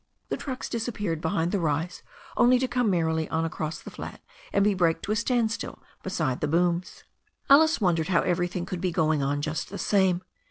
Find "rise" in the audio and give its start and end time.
1.59-2.01